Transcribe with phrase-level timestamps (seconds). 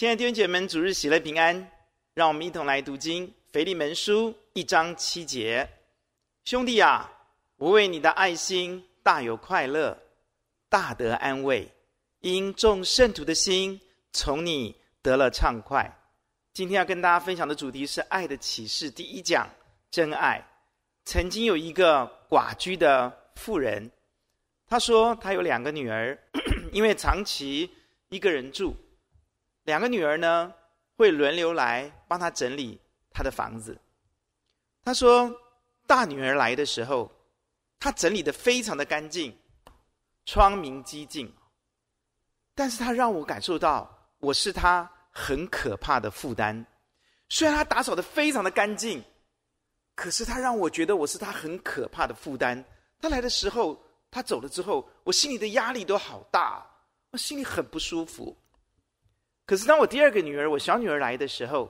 [0.00, 1.70] 亲爱的弟兄姐妹们，主日喜乐平安，
[2.14, 3.30] 让我们一同来读经。
[3.52, 5.68] 腓利门书一章七节，
[6.46, 7.12] 兄弟啊，
[7.58, 9.94] 我为你的爱心大有快乐，
[10.70, 11.70] 大得安慰，
[12.20, 13.78] 因众圣徒的心
[14.10, 15.94] 从你得了畅快。
[16.54, 19.46] 今天要跟大家分享的主题是爱的启示，第一讲
[19.90, 20.42] 真爱。
[21.04, 23.90] 曾经有一个寡居的妇人，
[24.66, 26.18] 她说她有两个女儿，
[26.72, 27.70] 因为长期
[28.08, 28.74] 一个人住。
[29.64, 30.52] 两个女儿呢，
[30.96, 33.78] 会轮流来帮她整理她的房子。
[34.82, 35.30] 她说，
[35.86, 37.10] 大女儿来的时候，
[37.78, 39.36] 她整理的非常的干净，
[40.24, 41.32] 窗明几净。
[42.54, 46.66] 但是她让我感受到，我是她很可怕的负担。
[47.28, 49.04] 虽然她打扫的非常的干净，
[49.94, 52.64] 可是她让我觉得我是她很可怕的负担。
[53.00, 53.80] 她来的时候，
[54.10, 56.66] 她走了之后，我心里的压力都好大，
[57.10, 58.36] 我心里很不舒服。
[59.50, 61.68] 可是当我第二个女儿，我小女儿来的时候，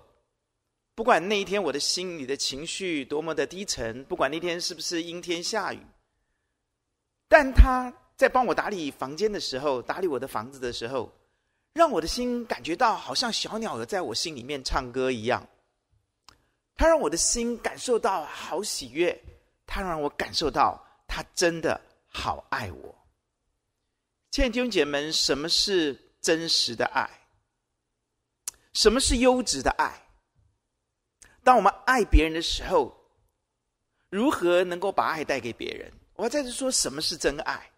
[0.94, 5.80] 不管那一天我的心里的情绪多么的低沉，不管那天是不是阴天下雨，
[7.27, 11.10] 但她在帮我打理房间的时候，打理我的房子的时候，
[11.72, 15.48] 让我的心感觉到好像小鸟儿在我心里面唱歌一样。
[16.76, 19.19] 她让我的心感受到好喜悦，
[19.64, 22.94] 她让我感受到她真的好爱我。
[24.32, 27.08] 亲爱的弟兄姐妹们，什么是真实的爱？
[28.72, 30.06] 什么是优质的爱？
[31.42, 32.94] 当我们爱别人的时候，
[34.08, 35.92] 如何能够把爱带给别人？
[36.14, 37.70] 我要再次说，什么是真爱？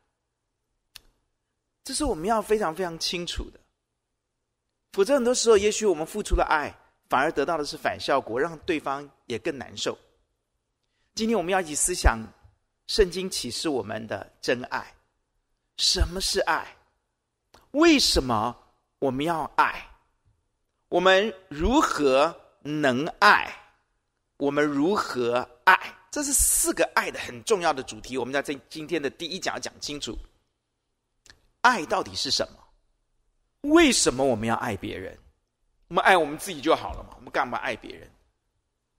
[1.84, 3.60] 这是我们要非常非常清楚的。
[4.92, 6.74] 否则，很多时候，也许我们付出了爱，
[7.08, 9.96] 反而得到的是反效果，让对方也更难受。
[11.14, 12.18] 今天，我们要一起思想
[12.88, 14.94] 圣经启示我们的真爱。
[15.78, 16.76] 什么是爱？
[17.70, 18.56] 为什么
[18.98, 19.88] 我们要爱？
[20.92, 23.50] 我们如何能爱？
[24.36, 25.74] 我们如何爱？
[26.10, 28.18] 这是四个爱的很重要的主题。
[28.18, 30.14] 我们要在今天的第一讲要讲清楚，
[31.62, 33.72] 爱到底是什么？
[33.72, 35.16] 为什么我们要爱别人？
[35.88, 37.14] 我们爱我们自己就好了嘛？
[37.16, 38.06] 我们干嘛爱别人？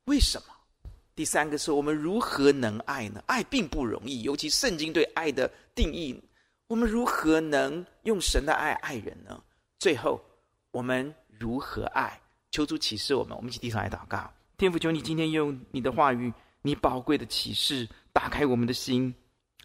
[0.05, 0.91] 为什么？
[1.13, 3.23] 第三个是我们如何能爱呢？
[3.27, 6.19] 爱并不容易，尤其圣经对爱的定义，
[6.65, 9.39] 我们如何能用神的爱爱人呢？
[9.77, 10.19] 最后，
[10.71, 11.13] 我们。
[11.39, 12.19] 如何爱？
[12.51, 13.35] 求主启示我们。
[13.35, 14.31] 我们一起低头来祷告。
[14.57, 19.13] 天父，求你今天用你的话语，你宝贵的启示，打开我们的心，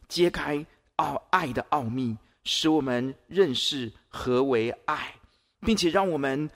[0.09, 0.65] 揭开
[0.97, 5.15] 奥爱的奥秘，使我们认识何为爱，
[5.61, 6.49] 并且让我们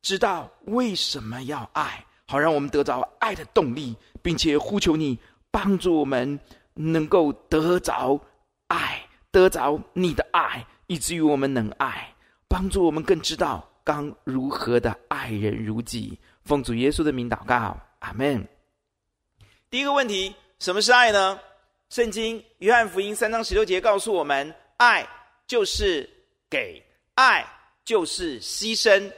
[0.00, 5.18] 知道为什么要爱，好让我们得着爱的动力，并且呼求你
[5.50, 6.38] 帮助我们
[6.74, 8.18] 能够得着
[8.68, 12.14] 爱，得着你的爱，以至于我们能爱，
[12.48, 13.69] 帮助我们更知道。
[13.90, 16.16] 当如何的爱人如己？
[16.44, 18.46] 奉主耶稣的名祷告，阿门。
[19.68, 21.40] 第一个问题，什么是爱呢？
[21.88, 25.04] 圣经约翰福音三章十六节告诉我们，爱
[25.44, 26.08] 就是
[26.48, 26.80] 给，
[27.16, 27.44] 爱
[27.84, 29.10] 就是牺牲。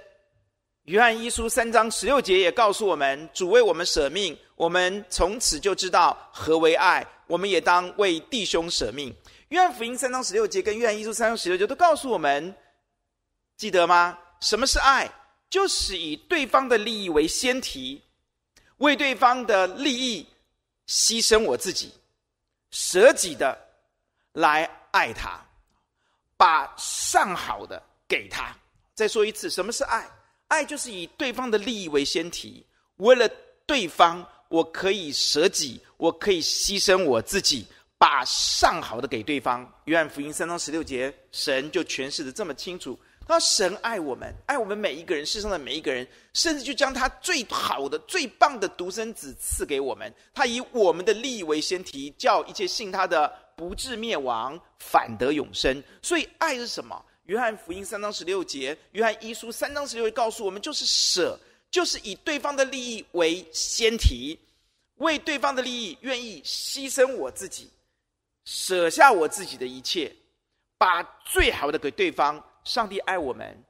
[0.85, 7.07] 约翰一书三章十六节也告诉我们，主为我们舍命，我们从此就知道何为爱。
[7.27, 9.15] 我们也当为弟兄舍命。
[9.51, 12.55] 约翰福音三章十六节跟约翰一书三章十六节都告诉我们，
[13.59, 14.19] 记得吗？
[14.43, 15.11] 什么是爱？
[15.49, 18.03] 就是以对方的利益为先提，
[18.79, 20.27] 为对方的利益
[20.89, 21.93] 牺牲我自己，
[22.71, 23.57] 舍己的
[24.33, 25.41] 来爱他，
[26.37, 28.53] 把上好的给他。
[28.95, 30.11] 再说一次，什么是爱？
[30.49, 32.67] 爱就是以对方的利益为先提，
[32.97, 33.29] 为了
[33.65, 37.65] 对方，我可以舍己，我可以牺牲我自己，
[37.97, 39.71] 把上好的给对方。
[39.85, 42.99] 约翰福音三章十六节，神就诠释的这么清楚。
[43.33, 50.13] 他：“神爱我们，爱我们每一个人，世上的每一个人，甚至就将他最好的、最棒的独生子赐给我们。
[50.35, 55.83] 他以我们的利益为先提，叫一切信他的不至灭亡，反得永生。
[56.03, 57.03] 所以，爱是什么？
[57.25, 61.39] 约翰福音三章十六节，约翰一书三章十六节告诉我们，就是舍，
[61.71, 64.39] 就是以对方的利益为先提，
[64.97, 67.71] 为对方的利益愿意牺牲我自己，
[68.45, 70.15] 舍下我自己的一切，
[70.77, 73.65] 把最好的给对方。”上帝爱我们，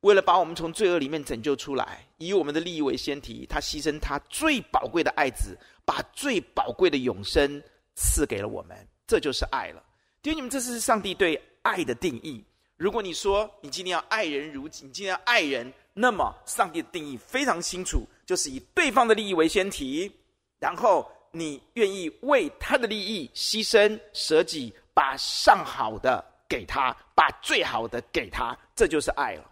[0.00, 7.62] 为了把我们从罪恶里面拯救出来，以我们的利益为先提，他牺牲他最宝贵的爱子，把最宝贵的永生
[7.94, 8.76] 赐给了我们，
[9.06, 9.82] 这就是爱了。
[10.22, 12.44] 弟兄，你们，这是上帝对爱的定义。
[12.76, 20.12] 如果你说你今天要爱人如己，你今天要爱人，那么上帝的定义非常清楚，就是以对方的利益为先提，
[20.58, 26.22] 然后你愿意为他的利益牺牲舍己，把上好的。
[26.48, 29.44] 给他，把最好的给他，这就是爱了。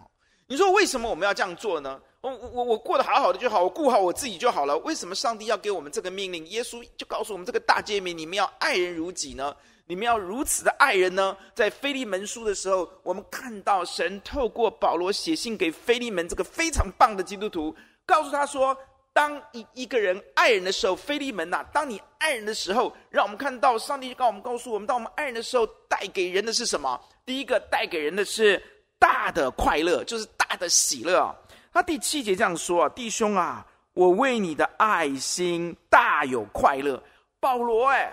[0.47, 2.01] 你说为什么我们要这样做呢？
[2.21, 4.77] 我我我过得好好的就好，我顾好我自己就好了。
[4.79, 6.47] 为什么上帝要给我们这个命令？
[6.49, 9.55] 耶稣就告诉我们这个大诫命：你们要爱人如己呢？
[9.87, 11.37] 你们要如此的爱人呢？
[11.55, 17.75] 在腓利门书的时候，我们看到神透过保罗写信给腓利门这个非常棒的基督徒，
[18.07, 18.75] 告诉他说：
[19.15, 27.01] 当一一个人爱人的时候，腓利门呐、啊，当你爱人的时候，让我们看到上帝告我们告诉我们，当我们爱人的时候，带给人的是什么？
[27.25, 28.63] 第一个带给人的是
[28.99, 31.35] 大的快乐，就是大的喜乐。
[31.73, 37.03] 他第七节这样说啊，弟兄啊，我为你的爱心大有快乐。
[37.39, 38.13] 保罗哎，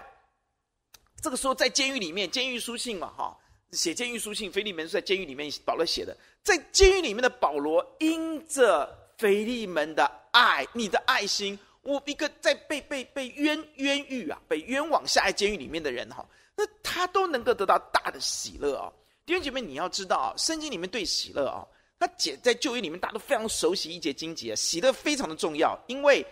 [1.20, 3.36] 这个时候在监狱里面，监狱书信嘛，哈，
[3.72, 6.16] 写监狱书信，腓利门是在监狱里面保罗写的。
[6.44, 16.26] 在监狱里面的保罗，因着菲利门的爱，你的爱心，我一个在被被被冤冤狱啊，被冤枉下在监狱里面的人哈，
[16.56, 18.92] 那他都能够得到大的喜乐啊。
[19.24, 21.64] 弟兄姐妹，你要知道啊，圣经里面对喜乐啊。
[22.00, 26.26] 他解在旧约里面，大家都非常熟悉一节经节，喜乐非常的重要，因为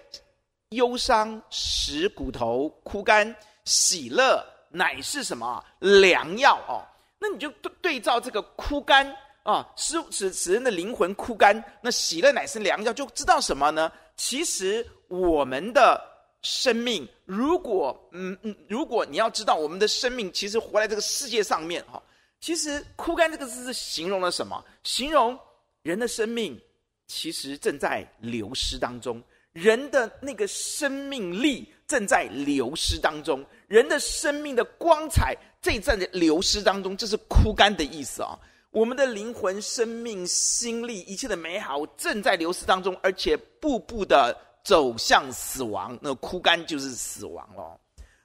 [0.69, 6.81] 忧伤使骨头枯干，喜乐乃是什么良药哦？
[7.19, 13.91] 那你就对对照这个枯干啊，使使使人的灵魂枯干，那喜乐乃是良药，就知道什么呢？
[14.15, 16.01] 其实我们的
[16.41, 22.01] 生命，如果嗯嗯，如果你要知道我们的生命，其实活在这个世界上面哈，
[22.39, 24.63] 其实枯干这个字是形容了什么？
[24.83, 25.37] 形容。
[25.81, 26.59] 人的生命
[27.07, 38.37] 其实正在流失当中，人的那个生命力正在流失当中，人的生命的光彩正在流失当中，这是枯干的意思啊！
[38.71, 45.97] 我们的灵魂、生命、心力，一切的美好正在流失当中，而且步步的走向死亡。
[46.01, 47.79] 那枯干就是死亡了。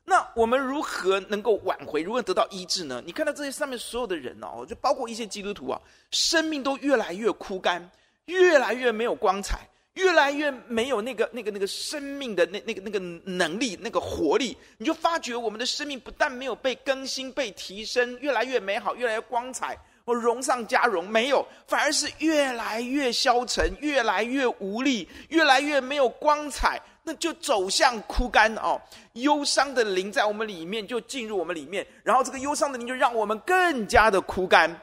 [0.05, 2.03] 那我们如何能够挽回？
[2.03, 3.03] 如何得到医治呢？
[3.07, 5.81] 你看到这些上面所有的人哦，就包括一些基督徒啊，
[6.11, 7.91] 生命都越来越枯干，
[8.27, 14.55] 越来越没有光彩，越来越没有那个那个那个生命的那那个那个能力、那个活力。
[14.77, 19.75] 你就发觉我们的生命不但没有被更新、被提升，越来越美好，越来越光彩，
[20.05, 26.81] 或荣上加荣，没有，反而是越来越消沉，越来越无力，越来越没有光彩。
[27.07, 28.81] 那就走向枯干哦，
[29.13, 34.75] 忧伤的灵在我们里面就进入我们里面，然后这个忧伤的灵就让我们更加的枯干。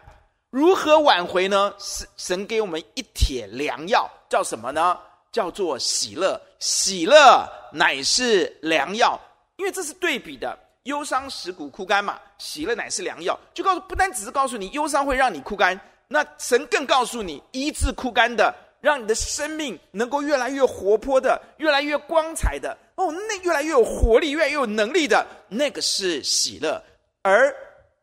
[0.51, 1.73] 如何挽回呢？
[1.79, 4.95] 神神给我们一帖良药，叫什么呢？
[5.31, 6.39] 叫做喜乐。
[6.59, 9.19] 喜乐乃是良药，
[9.55, 13.39] 因为这是对比的，忧伤使骨枯干嘛，喜乐乃是良药。
[13.53, 18.53] 就告诉不单只是告诉你忧伤会让你枯干，那神更告诉你医治枯干的。
[18.81, 26.83] 让你的生命能够越来越活泼的，越来越光彩的哦，那越来越有活力，越来越有能力的，那个是喜乐。
[27.21, 27.55] 而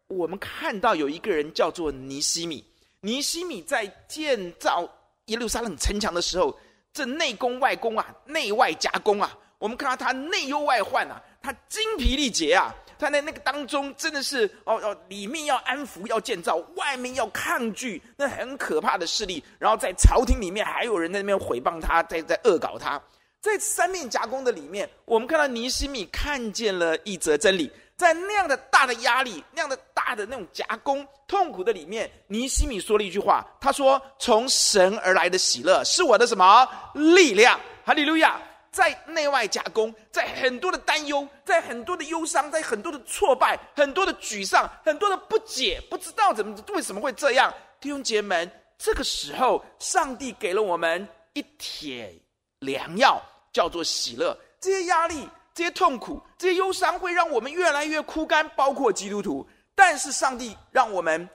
[0.06, 2.64] 我们看到有一个人叫做尼西米，
[3.00, 4.88] 尼西米在建造
[5.24, 6.56] 耶路撒冷城墙的时候，
[6.92, 12.74] 这内宫外宫啊，内外夹攻啊，我们看到他内忧外患啊，他精疲力竭啊。
[13.00, 19.40] 他在那个当中真的是哦哦，里面要安抚，要建造，外面要抗拒那很可怕的势力。
[19.56, 23.00] 然后在朝廷里面还有人在那边诽谤他，在在恶搞他。
[23.40, 38.42] 在三面夹攻的里面，我们看到尼西米看见了一则真理，在那样的大的压力、那样的大的那种夹攻、痛苦的里面，尼西米说了一句话，他说：“从神而来的喜乐是我的什么力量？”哈利路亚。
[38.70, 47.52] 在内外夹攻，在很多的担忧，在很多的忧伤，在很多的挫败，很多的沮丧，很多的不解，不知道怎么为什么会这样。
[47.80, 52.14] 弟兄姐妹们，这个时候，上帝给了我们一帖
[52.60, 53.20] 良药，
[53.52, 54.36] 叫做喜乐。
[54.60, 59.48] 这些压力、这些痛苦、这些忧伤，会让我们越来越枯干，包括基督徒。
[59.74, 61.28] 但是上帝让我们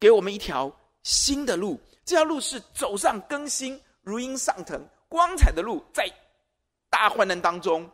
[0.00, 0.72] 给我们一条
[1.02, 6.10] 新的路，这条路是走上更新、如鹰上腾、光彩的路，在。
[6.90, 7.88] 大患难当中，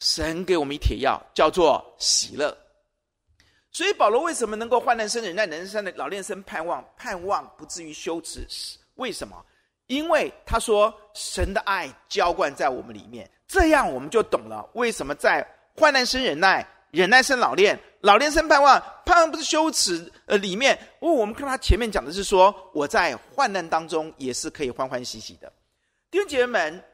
[0.00, 2.56] 神给我们一帖药，叫做喜乐。
[3.70, 8.46] 所以保罗为什么能够患难生忍耐，忍耐生老练生盼望，盼望不至于羞耻？
[8.94, 9.44] 为什么？
[9.86, 15.46] 因为他说神的爱浇灌在我们里面，这样我们就懂了为什么在
[15.76, 20.10] 患难生忍耐，忍耐生老练，老练生盼望，盼望不是羞耻。
[20.26, 25.52] 呃，里面哦，我们看他前面讲的是说，我在患难当中也是可以欢欢喜喜的。
[26.10, 26.84] 弟兄姐妹们。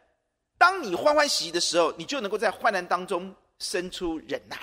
[0.59, 4.57] 当你欢欢喜喜的时候，你就能够在患难当中生出忍耐、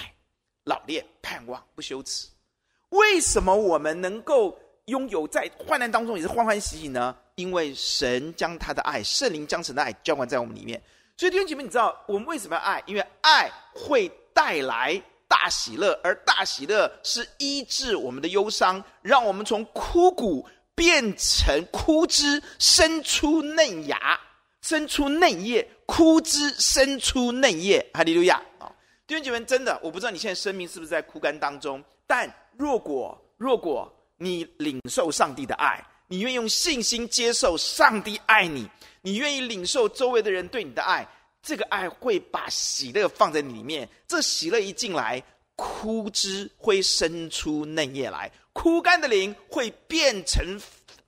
[0.63, 2.27] 老练、盼望、不羞耻。
[2.89, 7.15] 为什么我们能够拥有在患难当中也是欢欢喜喜呢？
[7.35, 10.81] 因为神将他的爱、圣灵将神的爱浇灌在我们里面。
[11.17, 12.83] 所以弟兄姐妹，你知道我们为什么要爱？
[12.85, 24.19] 因为爱会带来大喜乐，而大喜乐是医治我们的忧伤，让我们从枯骨变成枯枝，生出嫩芽，
[24.61, 25.67] 生出嫩叶。
[25.91, 28.71] 枯枝生出嫩叶，哈利路亚啊！
[29.05, 38.65] 弟兄姐妹，真的，我不知道你现在生命是不是在枯干当中，但若果若果你领受上帝的爱，你愿意用信心接受上帝爱你，
[39.01, 41.05] 你愿意领受周围的人对你的爱，
[41.43, 43.87] 这个爱会把喜乐放在里面。
[44.07, 45.21] 这喜乐一进来，
[45.57, 50.57] 枯枝会生出嫩叶来，枯干的灵会变成。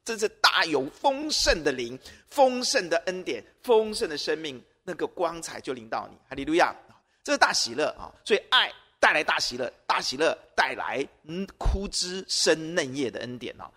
[0.04, 1.98] 这是大有丰盛的灵，
[2.28, 6.76] 丰盛的恩典，丰盛的生命，那个光彩就临到你，哈利路亚！
[7.24, 8.12] 这是大喜乐啊！
[8.26, 13.72] 所以爱带来大喜乐，大喜乐带来嗯枯枝生嫩叶的恩典啊。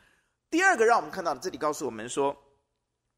[0.51, 2.37] 第二个，让我们看到的这里告诉我们说，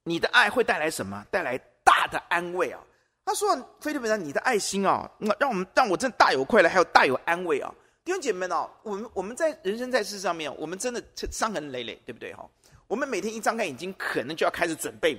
[0.05, 1.25] 你的爱会带来什么？
[1.31, 2.81] 带来大的安慰啊！
[3.25, 7.71] 他说：“腓利门啊，你的爱心啊，那让我们让我真的大有快乐，还有大有安慰啊！”
[8.05, 12.49] 弟兄姐妹们哦，我们我们在人生在世上面，我们真的伤痕累累，对不对哈？
[12.87, 15.15] 我们每天一张开眼睛，可能就要开始准备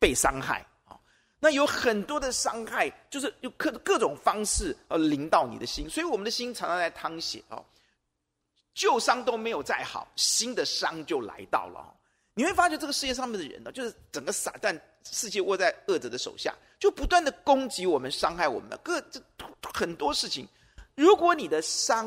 [0.00, 0.66] 被伤害！
[1.44, 7.64] 那有很多的伤害，就是有各各种方式呃临到你的心，所以我们的心常常在淌血哦。
[8.74, 11.92] 旧伤都没有再好，新的伤就来到了。
[12.34, 19.20] 你会发觉这个世界上面的人呢，就是整个撒旦世界握在恶者的手下，就不断的攻击我们、伤害我们各这
[19.74, 20.46] 很多事情。
[20.94, 22.06] 如果你的伤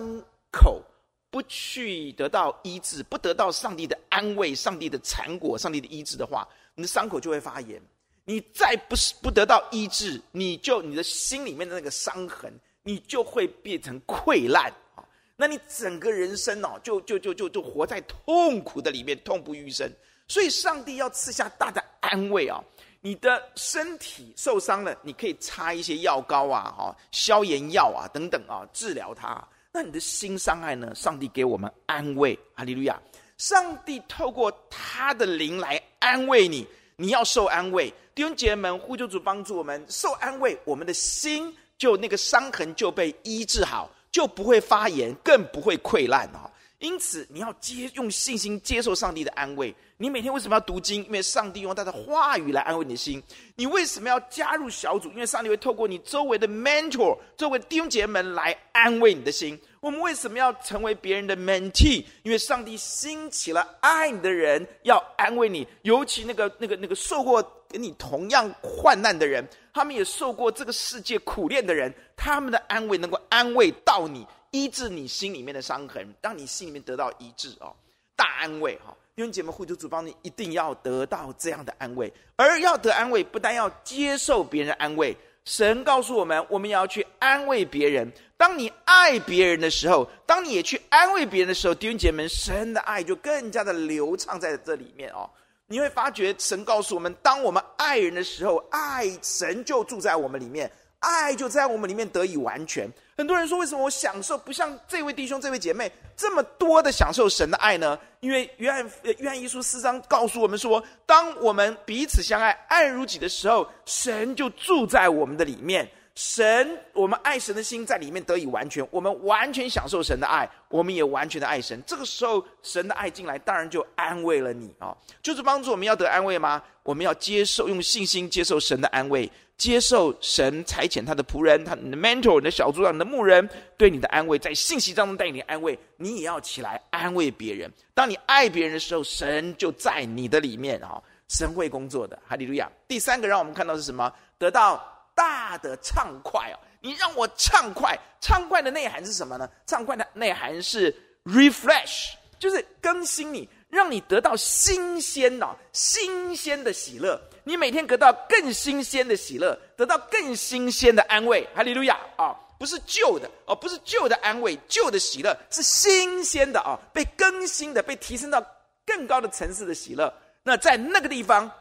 [0.50, 0.82] 口，
[1.30, 7.82] 不去得到医治，不得到上帝的安慰、上帝的产果、上帝的医治的话，你的伤口就会发炎。
[8.26, 12.52] 你再不是不得到医治，你就你的心里面的那个伤痕，
[12.84, 15.04] 你就会变成溃烂啊！
[15.36, 19.90] 那你整个人生哦，就就就就就活在痛苦的里面，痛不欲生。
[20.28, 22.60] 所以，上帝要赐下大的安慰啊！
[23.00, 29.48] 你的身体受伤了，你可以擦一些药膏啊、哈消炎药啊等等啊，治疗它。
[29.72, 30.96] 那你的心伤害呢？
[30.96, 33.00] 上帝给我们安慰，哈利路亚！
[33.38, 36.66] 上帝透过他的灵来安慰你，
[36.98, 37.94] 你要受安慰。
[38.14, 46.50] 弟兄姐妹们，呼救主帮助我们受安慰，我们的心就那个伤痕就被医治好，就不会发炎，更不会溃烂啊！
[46.80, 49.74] 因此，你要接用信心接受上帝的安慰。
[49.98, 51.06] 你每天为什么要读经？
[51.06, 53.24] 因为上帝用他的话语来安慰你的心。
[53.56, 55.10] 你为什么要加入小组？
[55.12, 59.58] 因为上帝会透过你周围的 mentor、周围的弟兄姐妹们来安慰你的心。
[59.80, 62.04] 我们为什么要成为别人的 mentee？
[62.24, 65.66] 因为上帝兴起了爱你的人，要安慰你。
[65.84, 74.28] 尤其那个、那个、那个受过跟你同样患难的人，他们也受过这个世界苦练的人，他们的安慰能够安慰到你。
[74.52, 77.76] 医治你心里面的伤痕，让你心里面得到医治哦，
[78.16, 78.96] 大安慰哈！
[79.16, 88.12] 弟兄姐妹，会主主帮你一定要得到这样的安慰，而要得安慰，不但要接受别人的安慰，神告诉我们，我们也要去安慰别人。
[88.36, 95.30] 当你爱别人的时候，当你也去安慰别人的时候，弟兄姐妹，神的爱就更加的流畅在这里面哦。
[95.68, 100.70] 你会发觉，神告诉我们，当我们爱人的时候，爱神就住在我们里面。
[101.06, 102.90] 爱就在我们里面得以完全。
[103.18, 107.98] 很多人说，为什么我享受不像这位弟兄、这位姐妹这么多的享受神的爱呢？
[108.20, 115.90] 因为约翰约翰一书四章告诉我们说，当我们彼此相爱、爱如己的时候，神就住在我们的里面。
[116.16, 121.82] 神，我们爱神的心在里面得以完全，我们完全享受神的爱，我们也完全的爱神。
[121.86, 124.96] 这个时候，神的爱进来，当然就安慰了你啊！
[125.22, 126.64] 就是帮助我们要得安慰吗？
[126.84, 137.70] 我们要接受，用信心接受神的安慰，接受神差遣他的仆人、他的 mentor、你的小组长、你的牧人对你的安慰，在信息当中带你安慰，你也要起来安慰别人。
[137.94, 141.04] 当你爱别人的时候，神就在你的里面啊！
[141.28, 142.72] 神会工作的，哈利路亚！
[142.88, 144.10] 第三个让我们看到是什么？
[144.38, 144.82] 得到。
[145.16, 149.50] 大的畅快哦，你让我畅快，畅快的内涵是什么呢？
[149.66, 150.94] 畅快的内涵是
[151.24, 157.20] refresh，就是更新你，让你得到新鲜的、新鲜的喜乐。
[157.46, 161.48] 你每天得到更新鲜的喜乐，得到更新鲜的安慰。
[161.56, 162.36] 哈利路亚啊！
[162.58, 168.44] 不是旧的哦，不是旧的安慰、旧的喜乐，是新鲜的啊，被更新的、被提升到
[168.86, 170.12] 更高的层次的喜乐。
[170.42, 171.52] 那在那个地方，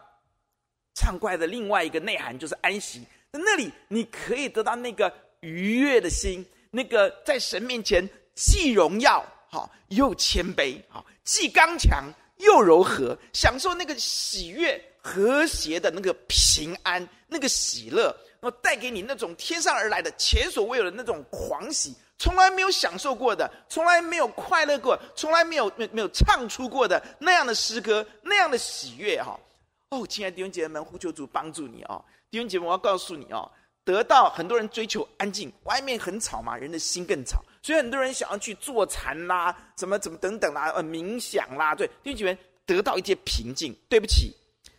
[0.95, 3.05] 畅快的另外一个内涵就是安息。
[3.35, 12.05] 在那里，你可以得到那个愉悦的心，那个在神面前既荣耀好又谦卑好，既刚强
[12.37, 29.37] 又柔和，享受那个喜悦和谐的那个平安，那个喜乐，然后带给你那种天上而来的前所未有的那种狂喜，从来没有享受过的，从来没有快乐过，从来没有没没有唱出过的那样的诗歌，那样的喜悦哈。
[29.91, 32.05] 哦，亲爱的弟兄姐妹们，呼求主帮助你哦。
[32.35, 33.49] 弟兄姐妹，我要告诉你哦，
[33.85, 42.37] 得到很多人追求安静，外面很吵嘛，人的心更吵，所以很多人想要去坐禅啦，怎么怎么等等啦，呃，冥想啦，对，弟兄姐妹，
[42.67, 43.73] 得到一些平静。
[43.89, 44.35] 对不起，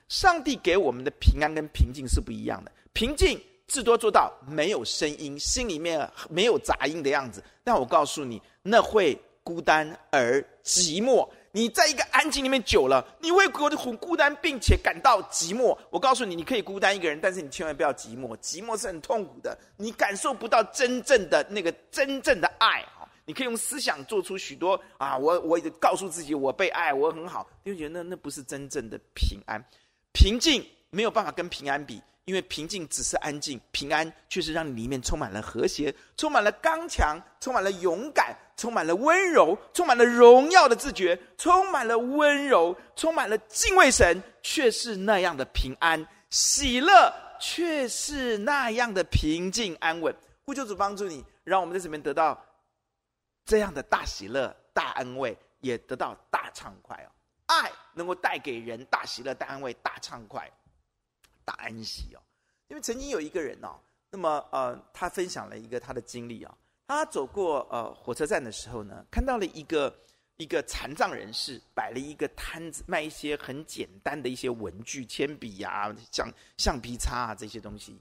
[0.09, 2.71] 上帝给我们的平安跟平静是不一样的。
[2.91, 7.41] 平静至多做到没有声音，心里面没有杂音的样子。
[7.63, 11.25] 但我告诉你，那会孤单而寂寞。
[11.55, 15.77] 你在一个安静里面久了，你会觉得很孤单，并且感到寂寞。
[15.89, 19.57] 我告诉你，你可以孤单一个人，但是你千万不要寂寞，寂寞是很痛苦的。
[19.77, 23.07] 你感受不到真正的那个真正的爱啊！
[23.24, 29.63] 你可以用思想做出许多啊，我我告诉自己我被爱，我很好，你会觉得那那不是真正的平安，
[30.12, 32.01] 平静没有办法跟平安比。
[32.25, 50.13] 因为平静只是安静，平安却是让你里面充满了和谐，充满了刚强，充满了勇敢，充满了温柔，充满了荣耀的自觉，充满了温柔，充满了敬畏神，却是那样的平安喜乐，却是那样的平静安稳。
[50.44, 52.44] 呼求主帮助你，让我们在这边得到
[53.46, 57.10] 这样的大喜乐、大安慰，也得到大畅快哦。
[57.46, 60.51] 爱能够带给人大喜乐、大安慰、大畅快。
[61.45, 62.19] 大安息哦，
[62.67, 66.57] 因为曾经有一个人哦，那么呃，他分享了一个他的经历啊、哦。
[66.87, 69.95] 他走过呃火车站的时候呢，看到了一个
[70.37, 77.99] 一个残障人士摆了一个摊子，卖一些很简单的一些文具、铅笔呀、啊、橡橡皮擦啊这些东西。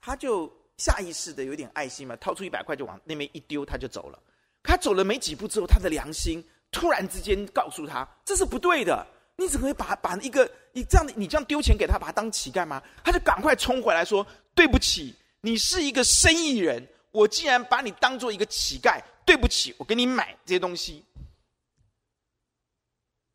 [0.00, 4.18] 他就下意识的有点爱心嘛，掏出一百块就往那边一丢，他就走了。
[4.62, 9.06] 他走了没几步之后，他的良心突然之间告诉他，这是不对的。
[9.40, 12.82] 你怎么会把把一个你这样的你这样丢钱给他，把他当乞丐吗？
[13.04, 21.04] 他就赶快冲回来说：“对不起，你是一个生意人，我既然把你当做一个乞丐，对不起，我给你买这些东西。”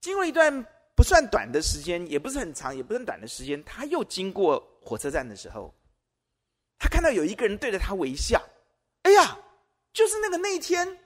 [0.01, 5.73] 经过一段不算短的时间，也不是很长，也不是短的时间，他又经过火车站的时候，
[6.77, 8.43] 他看到有一个人对着他微笑。
[9.03, 9.39] 哎呀，
[9.93, 10.99] 就是那个那一天。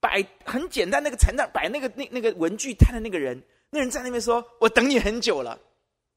[0.00, 5.60] 摆很简单那个残障摆那个那那个文具摊的那个人，那人在那边说：“我等你很久了，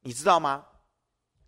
[0.02, 0.66] 你知道吗？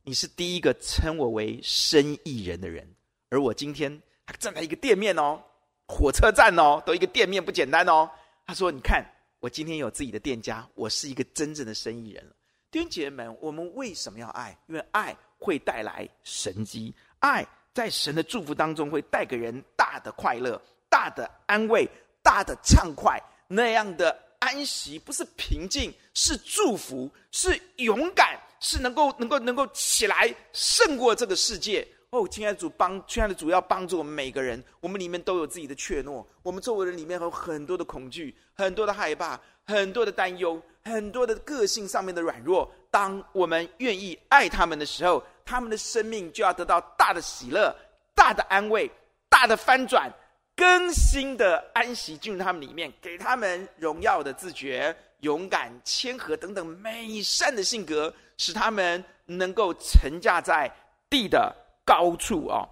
[0.03, 2.87] 你是第一个称我为生意人的人，
[3.29, 5.41] 而我今天还站在一个店面哦，
[5.87, 8.09] 火车站哦，都一个店面不简单哦。”
[8.45, 9.03] 他说：“你看，
[9.39, 12.35] 我今天有自己的店家，我是一个真正的生意人了。”
[12.69, 14.55] 弟兄姐妹们，我们为什么要爱？
[14.67, 21.89] 因为爱会带来神迹，爱在神的祝福当中会带给人大的快乐、大的安慰。
[22.25, 31.87] 大的畅快，那样的安息，不是平静，是祝福，是勇敢，是能够能够能够起来胜过这个世界。
[32.09, 42.71] 哦，亲爱的主帮，亲爱的主要帮助我们每个人，我们里面都有自己的怯懦，我们周围人里面有很多的恐惧，很多的害怕，很多的担忧，很多的个性上面的软弱。
[42.89, 47.75] 当我们愿意爱他们的时候，他们的生命就要得到大的喜乐、
[48.15, 48.89] 大的安慰、
[49.29, 50.11] 大的翻转。
[50.55, 60.71] 更新的安息进入他们里面，给他们荣耀的自觉、勇敢、谦和等等美善的性格，使他们能够乘驾在
[61.09, 62.63] 地的高处啊！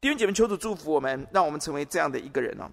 [0.00, 2.70] 弟兄姐妹，求主祝福我们，让我们成为这样的一个人哦。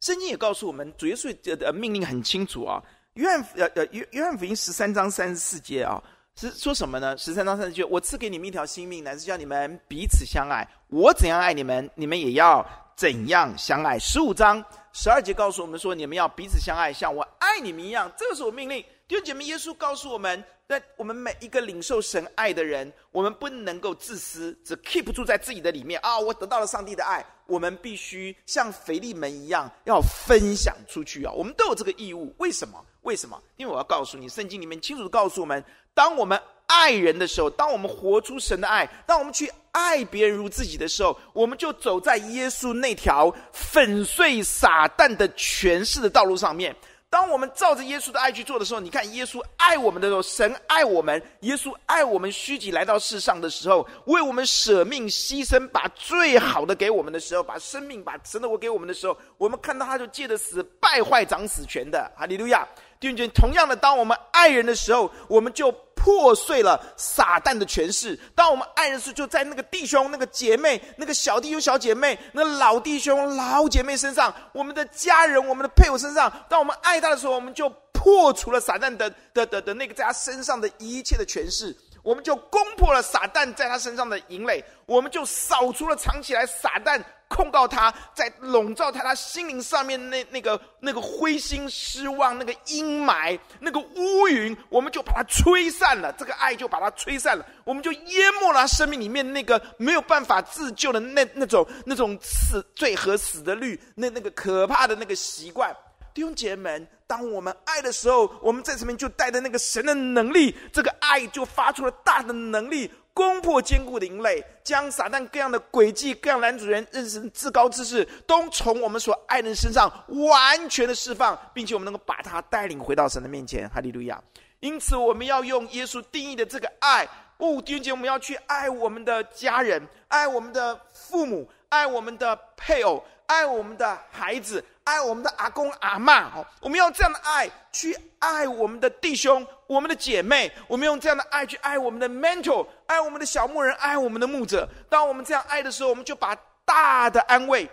[0.00, 2.82] 圣经也告诉我们，主耶稣的命令很清楚啊。
[3.14, 6.02] 约翰呃呃约约翰福音十三章三十四节啊，
[6.34, 7.16] 是说什么呢？
[7.16, 10.66] 十三章三十四节，我赐给你们一条新命，乃是叫你们彼此相爱。
[10.88, 12.64] 我怎样爱你们，你们也要。
[12.96, 13.98] 怎样相爱？
[13.98, 18.84] 十五章十二节告诉我们说：“你们要彼此相爱，像我爱你们一样。”这个是我命令。
[19.06, 26.18] 弟兄姐妹，耶稣告诉我们，在我们每一个领受神爱的人，我们不能够自私，只 keep 住在自己的里面啊！
[26.18, 31.32] 我得到了上帝的爱，我们必须像腓利门一样，要分享出去啊！
[31.32, 32.34] 我们都有这个义务。
[32.38, 32.82] 为什么？
[33.02, 33.38] 为什么？
[33.56, 39.50] 因为我要告诉你，圣经里面清楚的告诉我们，当我们爱人的时候，当我们活出神的爱，当我们去。
[39.76, 46.72] 爱别人如自己的时候，我们就走在耶稣那条粉碎撒旦的权势的道路上面。
[47.10, 62.64] 当我们照着耶稣的爱去做的时候，你看耶稣爱我们的时候，神爱我们，耶稣爱我们，虚己来到世上的时候，为我们舍命牺牲，把最好的给我们的时候，把生命、把神的活给我们的时候，我们看到他就借着死败坏掌死权的，哈利路亚。
[63.00, 68.18] 弟兄姐妹，同样的，当我们爱人的时候，我们就破碎了撒旦的权势。
[68.34, 81.74] 当我们爱人的时，就在那个弟兄、那个姐妹、那个小弟兄、小姐妹、那老弟兄、老姐妹身上，我们的家人、我们的配偶身上，当我们爱他的时候，我们就破除了撒旦的的的的那个在他身上的一切的权势。
[82.04, 96.12] 我们就攻破了撒旦在他身上的营垒，我们就扫除了藏起来撒旦控告他在笼罩在他心灵上面那那个那个灰心失望那个阴霾那个乌云，我们就把它吹散了。
[96.12, 105.74] 这个爱就把它吹散了，我们就淹没了他生命里面那个没有办法自救的那那种那种死罪和死的律，那那个可怕的那个习惯。
[106.12, 123.68] 弟兄姐妹们，当我们爱的时候，我们在这边就带着那个神的能力，这个爱就发出了大的能力，攻破坚固的营垒，将撒旦各样的诡计、各样拦阻人认识至高之事，都从我们所爱的人身上完全的释放，并且我们能够把他带领回到神的面前。
[123.68, 124.20] 哈利路亚！
[124.60, 127.06] 因此，我们要用耶稣定义的这个爱。
[127.36, 136.28] 哦，弟兄姐妹，我们要去爱我们的家人，爱我们的父母，爱我们的配偶，爱我们的孩子，爱我们的阿公阿嬷。
[136.34, 140.52] 哦，我们用这样的爱去爱我们的弟兄、我们的姐妹。
[140.68, 144.68] 我们用这样的爱去爱我们的 mentor，爱我们的小牧人，爱我们的牧者。
[144.88, 147.68] 当我们这样爱的时候，我们就把大的安慰、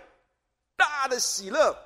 [0.76, 1.76] 大的喜乐、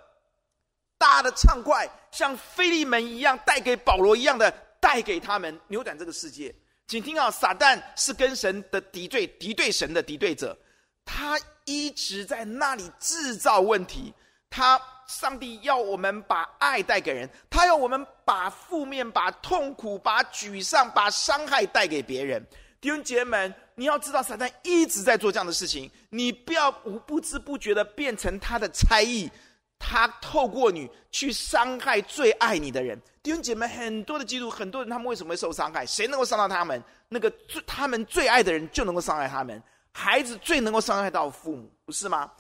[0.99, 6.55] 大的畅快，像腓利门一样带给保罗一样的带给他们，扭转这个世界。
[6.87, 10.57] 请听好，撒旦是跟神的敌对，敌对神的敌对者，
[11.05, 14.15] 他一直在那里制造问题。
[14.49, 22.45] 他上帝要我们把爱带给人，他要我们把负面、把痛苦、把沮丧、把伤害带给别人。
[22.81, 29.31] 弟兄姐妹们，你要知道，撒旦一直在做这样的事情，你不要无不知不觉的变成他的差役。
[29.79, 35.85] 他透过你去伤害最爱你的人，弟兄姐妹，很多的基督，很多人他们为什么会受伤害？
[35.85, 36.83] 谁能够伤到他们？
[37.09, 39.63] 那个最他们最爱的人就能够伤害他们。
[39.93, 42.33] 孩子最能够伤害到父母，不是吗？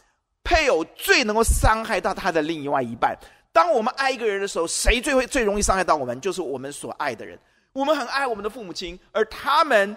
[0.46, 3.18] 配偶最能够伤害到他的另外一半。
[3.52, 6.20] 当我们爱一个人的时候，谁最会最容易伤害到我们？
[6.20, 7.36] 就是我们所爱的人。
[7.72, 9.96] 我们很爱我们的父母亲，而他们。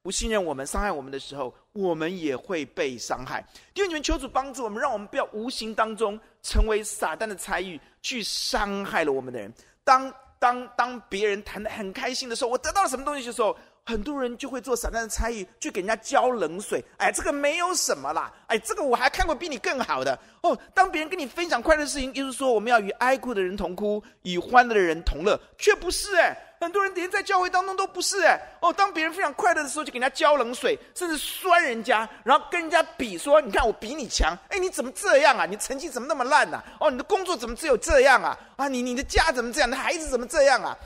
[0.00, 3.44] 不信任我们、伤害我们的时候，我们也会被伤害。
[3.74, 9.52] 弟兄们，求主帮助我们，让我们不要无形当中成为撒旦的差役，去伤害了我们的人。
[9.84, 13.54] 当当当别人谈得很开心的时候，我得到了什么东西的时候，
[13.88, 16.84] 很多人就会做撒旦的差役，去给人家浇冷水。
[16.98, 18.30] 哎，这个没有什么啦。
[18.46, 20.56] 哎，这个我还看过比你更好的哦。
[20.74, 26.36] 当别人跟你分享快乐的事情，就是说我们要与哀哭的人同哭，与欢乐的人同乐，却不是哎。
[26.60, 35.46] 很多人连在教会当中都不是哎哦，当别人非常快乐的时候，就给人家浇冷水，甚至酸人家，然后跟人家比说：“你看我比你强，哎，你怎么这样啊？
[35.46, 36.60] 你成绩怎么那么烂呢？
[36.80, 38.36] 哦，你的工作怎么只有这样啊？
[38.56, 39.70] 啊，你你的家怎么这样？
[39.70, 40.76] 你孩子怎么这样啊？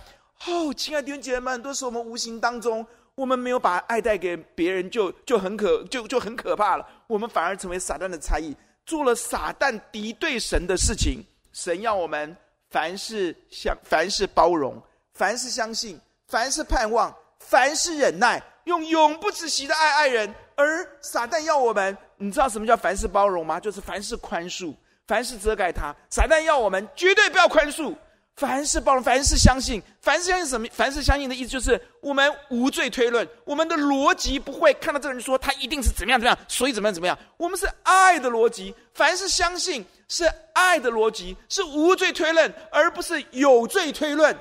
[0.47, 6.87] 哦，亲爱的弟兄姐妹们，很多时候我们无形当中，我们没有把爱带给别人就，就很可就就很可怕了。
[7.07, 11.25] 我们反而成为撒旦的差役，做了撒旦敌对神的事情。
[11.53, 12.37] 神要我们
[12.71, 14.83] 凡事相，凡事包容。
[15.15, 20.35] 凡事相信，凡事盼望，凡事忍耐，用永不止息的爱爱人。
[20.57, 23.61] 而撒旦要我们，你知道什么叫凡事包容吗？
[23.61, 24.75] 就是凡事宽恕，
[25.07, 25.95] 凡事遮盖他。
[26.11, 27.95] 撒旦要我们绝对不要宽恕，
[28.37, 29.83] 凡是包容，凡是相信。
[30.01, 30.67] 凡是相信什么？
[30.73, 37.17] 凡是相信的意思就是我们无罪推论，我们的逻辑不会看到这个人说他一定是怎么样怎么样，所以怎么样怎么样。
[37.37, 44.37] 我们是爱的逻辑，凡是相信是爱的逻辑，是无罪推论，而不是有罪推论。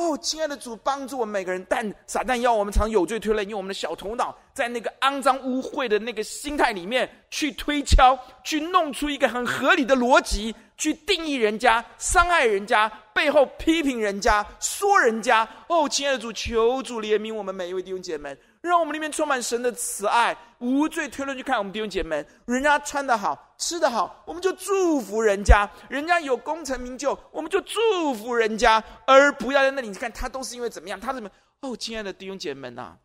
[0.00, 1.62] 哦，亲爱的主，帮助我们每个人。
[1.68, 15.46] 但撒旦要我们常有罪推论，用我们的小头脑，在那个肮脏污秽的那个心态里面去推敲，去弄出一个很合理的逻辑，去定义人家，伤害人家，背后批评人家，说人家。
[15.68, 18.34] 哦，亲爱的主，求主怜悯我们每一位弟兄姐妹。
[18.60, 31.30] 让我们里面充满神的慈爱，无罪推论去看我们弟兄姐妹，人家穿得好，吃得好，我们就祝福人家；人家有功成名就，我们就祝福人家，而不要在那里看他都是因为怎么样，他怎么？
[31.60, 32.96] 哦，亲爱的弟兄姐妹呐，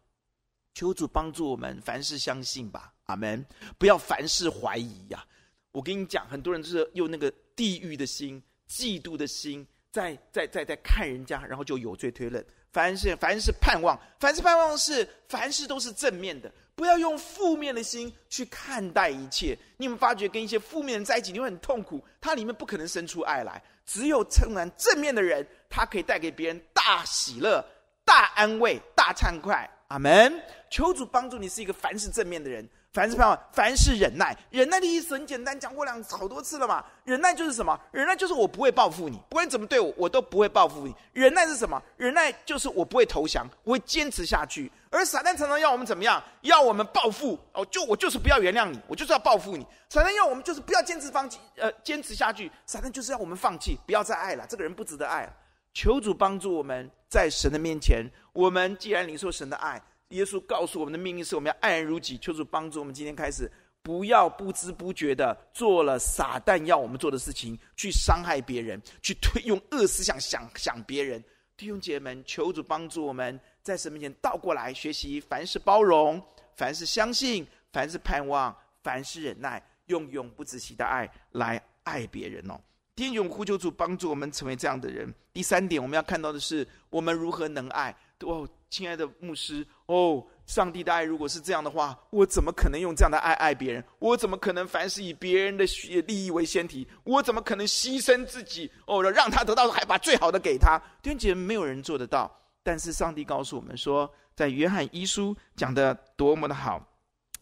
[0.73, 3.45] 求主帮助我们，凡事相信吧，阿门！
[3.77, 5.25] 不要凡事怀疑呀、
[5.71, 12.45] 我跟你讲，很多人就是用那个地狱的心、嫉妒的心，在在在在看人家，然后就有罪推论。
[12.75, 19.57] 凡事凡事盼望，凡事盼望是凡事都是正面的，不要用负面的心去看待一切。
[19.77, 22.03] 你们发觉跟一些负面的人在一起，你会很痛苦。
[22.19, 23.63] 它里面不可能生出爱来。
[23.85, 27.65] 只有充满正面的人，他可以带给别人大喜乐、
[28.03, 29.69] 大安慰、大畅快。
[29.88, 30.43] 阿门。
[30.69, 32.67] 求主帮助你是一个凡事正面的人。
[32.95, 34.34] 凡事盼望，凡事忍耐。
[34.49, 36.81] 忍耐的意思很简单，讲过两好多次了嘛。
[37.03, 37.77] 忍耐就是什么？
[37.91, 40.95] 忍耐就是我不会报复你，不管怎么对我，我都不会报复你。
[41.12, 41.81] 忍耐是什么？
[41.97, 44.71] 忍耐就是我不会投降，我会坚持下去。
[44.89, 46.23] 而撒旦常常要我们怎么样？
[46.39, 49.67] 要我们报复哦，就我就是不要原谅你，我就是要报复你。
[49.89, 52.49] 撒旦要我们就是不要坚持放弃，呃，坚持下去。
[52.65, 55.34] 撒旦就是要我们放弃，不要再爱了，这个人不值得爱了。
[55.73, 59.81] 求主帮助我们在神的面前，我们既然领受神的爱。
[60.09, 62.17] 耶稣告诉我们的命令是：我们要爱人如己。
[62.17, 71.23] 求主帮助我们，今天开始不要不知不觉的做了撒旦要我们做的事情，去伤害别人，去推用恶思想想想别人。
[71.57, 76.21] 弟兄姐妹们，求主帮助我们在神面前倒过来学习：凡事包容，
[76.55, 82.59] 凡事相信，凡事盼望，凡事忍耐，用永不止息的爱来爱别人哦。
[82.95, 85.13] 天永呼求主帮助我们成为这样的人。
[85.33, 87.95] 第三点，我们要看到的是我们如何能爱。
[88.21, 93.84] 哦，亲爱的牧师，哦，上帝的爱如果是这样的话，我怎么可能用这样的爱爱别人？
[93.99, 95.65] 我怎么可能凡事以别人的
[96.08, 96.88] 利益为先提？
[97.04, 98.69] 我怎么可能牺牲自己？
[98.88, 100.78] 哦，让他得到还把最好的给他？
[101.01, 102.30] 弟兄姐妹，没有人做得到。
[102.63, 106.84] 但是上帝告诉我们说，在约翰一书讲的多么的好，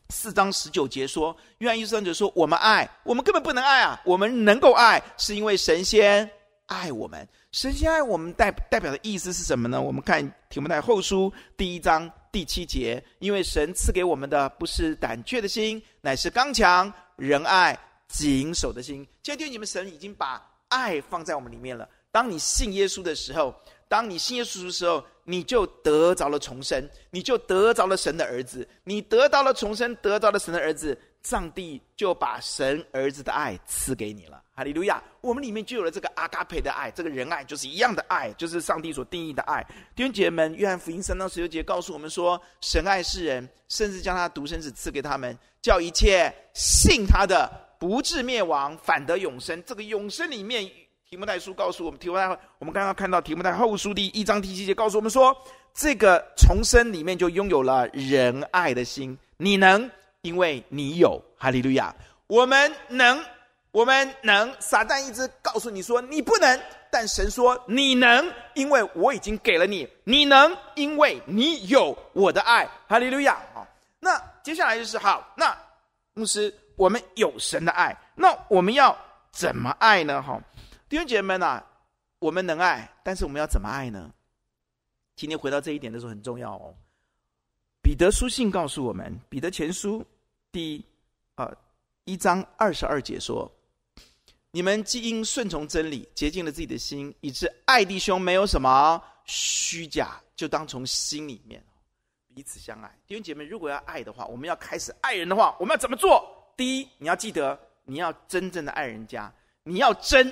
[0.09, 6.29] 四章十九节说，约翰一书就说，我们爱，我们根本不能爱啊，我们能够爱，是因为神仙
[6.73, 7.27] 爱我们。
[7.51, 9.81] 神先爱我们代代表的意思是什么呢？
[9.81, 19.07] 我们看提摩太后书第一章第七节，因为神赐给我们的不是胆怯的心，乃是刚强、仁爱、谨守的心。
[19.21, 21.87] 今天你们神已经把爱放在我们里面了。
[22.11, 23.53] 当你信耶稣的时候。
[23.89, 28.67] 当你信耶稣的时候，你就得着了重生，你就得着了神的儿子。
[28.83, 34.42] 你得到了重生，得到了神的儿子，上帝就把神儿子的爱赐给你了。
[34.55, 35.01] 哈利路亚！
[35.21, 39.65] 我们里面就有了这个阿嘎培的爱，这个仁爱就是一样的爱，就是上帝所定义的爱。
[39.95, 49.63] 弟兄姐妹们，约翰福音三章十六节告诉我们说，神爱世人，甚至将他独生子赐给他们，叫一切信他的不至灭亡，反得永生。
[49.65, 50.69] 这个永生里面。
[51.09, 55.35] 提摩太书告诉我们，提摩太，我们刚刚看到提摩太后书第一章第七节告诉我们说，
[55.71, 59.15] 这个重生里面就拥有了仁爱的心。
[59.37, 59.87] 你能，
[60.23, 61.95] 因为你有，哈利路亚。
[62.25, 63.23] 我们能，
[63.73, 64.55] 我们能。
[64.61, 69.85] 撒旦一直告诉你说你不能，但神说你能，因为我已经给了你。
[70.03, 73.41] 你能，因为你有我的爱，哈利路亚。
[73.53, 73.67] 好，
[73.99, 75.57] 那接下来就是好，那
[76.13, 78.95] 牧师，我们有神的爱，那我们要
[79.31, 80.21] 怎么爱呢？
[80.21, 80.39] 哈。
[80.87, 81.65] 弟兄姐妹们啊，
[82.19, 84.11] 我们能爱，但是我们要怎么爱呢？
[85.15, 86.75] 今天回到这一点的时候很重要哦。
[87.81, 90.05] 彼得书信告诉我们，彼得前书
[90.51, 90.85] 第
[91.35, 91.51] 呃
[92.03, 93.51] 一章二十二节说
[94.55, 101.59] ：“你们既因顺从真理，洁净了自己的心，以致爱弟兄没有什么虚假，就当从心里面
[102.35, 106.53] 彼此相爱。”弟兄姐妹，如果要爱的话，我们要开始爱人的话，我们要怎么做？
[106.55, 110.31] 第一，你要记得，你要真正的爱人家，你要真。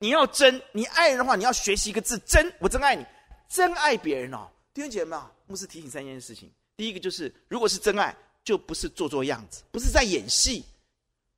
[0.00, 2.54] 你要真，你爱人的话，你要学习一个字“真”。
[2.62, 3.04] 我真爱你，
[3.48, 4.48] 真爱别人哦。
[4.72, 6.48] 弟兄姐妹们啊，牧师提醒三件事情。
[6.76, 10.64] 第一个就是，如果是真爱，就不是做做样子，不是在演戏。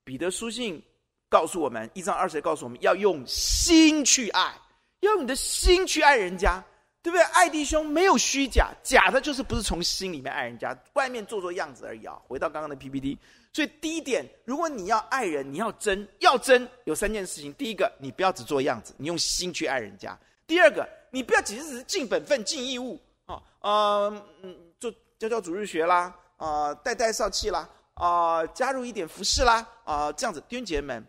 [0.04, 0.82] 彼得书信
[1.30, 4.52] 告诉我们，一章二十节告诉我们要用心去爱，
[5.00, 6.62] 要用你的心去爱人家，
[7.02, 7.22] 对不对？
[7.26, 12.18] 爱弟兄没有虚假，假的就是不是从心里面爱人家，外面做做样子而已啊。
[12.26, 13.16] 回到刚刚的 PPT。
[13.52, 17.52] 所以第一点，如果你要爱人，你要真，要真有三件事情。
[17.54, 20.16] 第一个，你不要只做样子，你用心去爱人家；
[20.46, 31.06] 第二个，你不要只是尽本分、尽义务啊，呃，嗯，做教教主日学啦，啊、带带少气啦，啊、加入一点服饰啦，啊、这样子，弟兄姐妹们，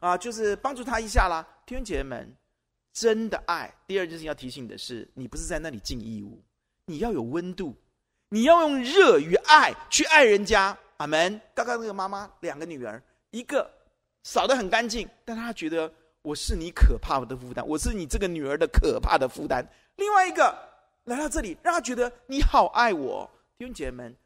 [0.00, 2.36] 啊、就是帮助他一下啦，弟兄姐妹们，
[2.92, 3.72] 真的爱。
[3.86, 6.42] 第二件事情要提醒的是，你不是在那里尽义务，
[6.86, 7.76] 你要有温度，
[8.30, 10.76] 你要用热与爱去爱人家。
[10.96, 11.40] 阿门。
[11.54, 13.70] 刚刚那个妈妈，两个女儿，一个
[14.22, 15.90] 扫得很干净，但她觉得
[16.22, 19.66] 我是你可怕的负担，我是你这个女儿的可怕的负担。
[19.96, 20.54] 另外一个
[21.04, 23.30] 来到这里，让她觉得你好爱我。
[23.58, 24.16] 弟兄姐妹们，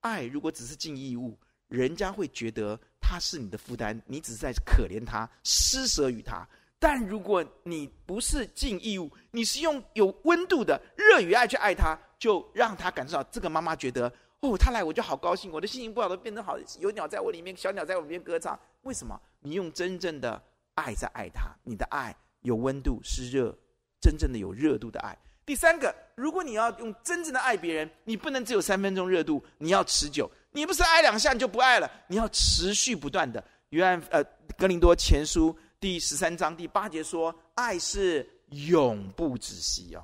[0.00, 1.38] 爱如果只是尽义务，
[1.68, 2.78] 人家会觉得
[3.10, 6.46] 他是你的负担，你只是在可怜他、施舍于他。
[6.78, 14.10] 但如果你不是尽义务，你是用有温度的热与爱去爱他，就让他感受到这个妈妈觉得。
[14.38, 18.56] 哦，他来我就好高兴，我的心情不好都变成好，有鸟在我里面，小鸟在我里面歌唱。
[18.82, 19.20] 为什么？
[19.40, 20.40] 你用真正的
[20.76, 23.52] 爱在爱他，你的爱有温度，是热，
[24.00, 25.18] 真正的有热度的爱。
[25.44, 30.30] 第三个，如果你要用真正的爱别人，你不能只有三分钟热度，你要持久。
[30.52, 33.42] 你不是爱两下你就不爱了，你要持续不断的。
[33.70, 34.22] 约翰呃，
[34.58, 40.02] 格林多前书第十三章第八节说，爱是永不止息哦。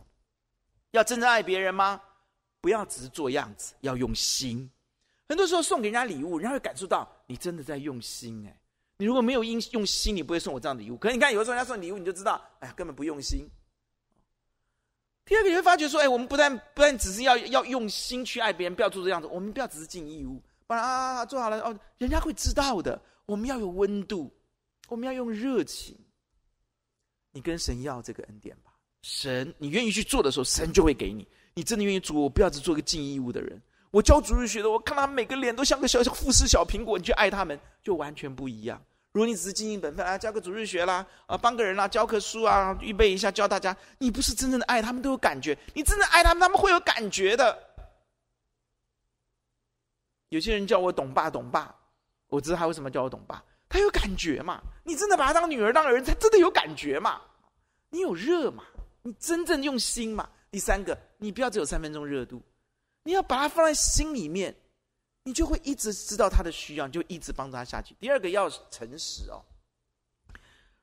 [0.92, 2.00] 要真正爱别人吗？
[2.60, 4.70] 不要只是做样子，要用心。
[5.28, 8.46] 很多时候送给人家礼物，人家会感受到你真的在用心。
[8.46, 8.56] 哎，
[8.98, 10.96] 你如果没有用用心，你不会送我这样的礼物。
[10.96, 13.48] 可是你看，有的时候人家送礼物，你就知道，哎呀，根本不用心。
[15.26, 22.98] 第二个，你会发觉说，哎，我们不但不但只是要要用心去爱别人，不要做这样子，我们不要只是尽义务，不然啊，做好了哦，人家会知道的。
[23.26, 24.32] 我们要有温度，
[24.88, 25.98] 我们要用热情。
[27.32, 28.70] 你跟神要这个恩典吧，
[29.02, 31.26] 神，你愿意去做的时候，神就会给你。
[31.54, 32.20] 你真的愿意做？
[32.20, 33.60] 我不要只做一个尽义务的人。
[33.90, 38.80] 我教主日学的，我看他每个脸都像个小小富士小苹果，你去爱他们就完全不一样。
[39.16, 45.56] 如果你只是尽尽本分啊，教个主日学啦，啊，帮个人啦，教科书啊，预备一下教大家，你不是真正的爱他们，都有感觉。
[45.72, 47.58] 你真的爱他们，他们会有感觉的。
[50.28, 51.74] 有些人叫我董爸，董爸，
[52.28, 53.42] 我知道他为什么叫我董爸。
[53.70, 54.60] 他有感觉嘛？
[54.84, 57.18] 你真的把他当女儿当儿子，他真的有感觉嘛？
[57.88, 58.64] 你有热嘛？
[59.00, 60.28] 你真正用心嘛？
[60.50, 62.42] 第三个，你不要只有三分钟热度，
[63.02, 64.54] 你要把它放在心里面，
[65.26, 67.96] 你就会一直知道他的需要，你就一直帮助他下去。
[67.98, 69.42] 第二个要诚实哦。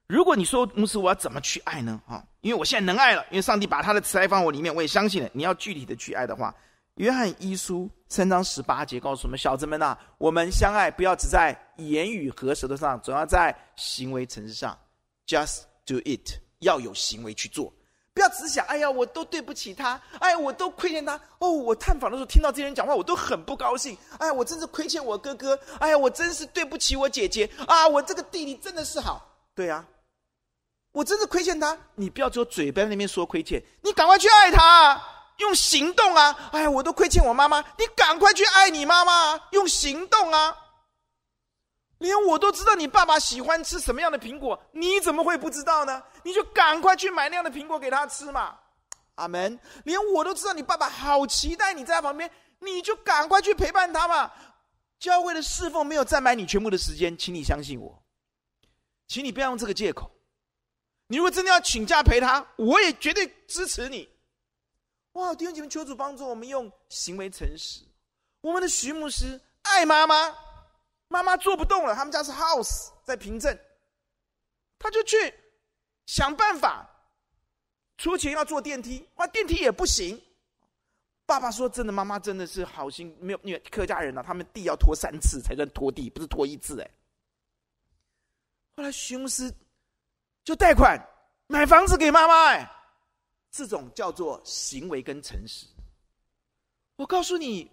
[0.05, 2.01] 如果你说牧师，我要怎么去爱呢？
[2.05, 5.29] 啊，因为我现在能爱了，因为上帝把他的慈爱放我里面，我也相信了。
[5.31, 6.53] 你要具体的去爱的话，
[6.95, 14.77] 约翰一书三章十八节告诉我们：小子们呐、我们相爱，不要只在言语和舌头上，总要在行为诚实上。
[15.25, 17.73] Just do it，要有行为去做，
[18.13, 21.19] 不要只想：哎呀，我都对不起他，哎，我都亏欠他。
[21.39, 23.97] 哦，我探访的时候听到这些人讲话，我都很不高兴。
[24.19, 25.59] 哎，我真是亏欠我哥哥。
[25.79, 27.87] 哎呀，我真是对不起我姐姐啊！
[27.87, 29.85] 我这个弟弟真的是好，对呀、啊。
[30.91, 35.01] 我真的亏欠他，你不要只有嘴巴那边说亏欠，你赶快去爱他，
[35.37, 36.49] 用行动啊！
[36.51, 40.55] 哎呀，我都亏欠我妈妈，你赶快去爱你妈妈，用行动啊！
[42.03, 46.03] 连我都知道你爸爸喜欢吃什么样的苹果，你怎么会不知道呢？
[46.23, 48.59] 你就赶快去买那样的苹果给他吃嘛！
[49.15, 49.57] 阿门。
[49.85, 54.29] 连我都知道你爸爸好期待你在他旁边，你就赶快去陪伴他嘛！
[54.99, 58.03] 教会的侍奉没有占满你全部的时间，请你相信我，
[59.07, 60.11] 请你不要用这个借口。
[61.07, 64.09] 你如果真的要请假陪他，我也绝对支持你。
[65.13, 67.81] 哇，弟兄姐妹，求主帮助我们用行为诚实。
[68.41, 70.35] 我们的徐牧师爱妈妈，
[71.13, 73.55] 妈妈坐不动了，他们家是 house 在平镇，
[74.79, 75.31] 他就去
[76.07, 76.89] 想办法
[77.99, 80.19] 出钱要坐电梯，哇，电梯也不行。
[81.27, 86.91] 爸爸说：“真的，妈妈真的是好心，没有因为客家人啊，他们地要拖三次才算拖地，不是拖一次哎。”
[88.75, 89.53] 后来徐牧师。
[90.45, 90.99] 就贷款
[91.47, 92.69] 买房子给妈妈，哎，
[93.49, 95.65] 这种叫做行为跟诚实。
[96.97, 97.71] 我告诉你，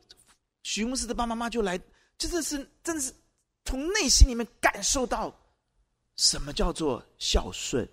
[0.62, 1.76] 徐牧师的爸爸妈妈就来，
[2.16, 3.12] 真的是真的是
[3.70, 5.32] 从内心里面感受到
[6.16, 7.88] 什么叫做孝顺，